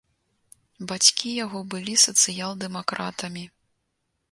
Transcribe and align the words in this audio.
Бацькі 0.91 1.33
яго 1.45 1.61
былі 1.75 1.95
сацыял-дэмакратамі. 2.05 3.47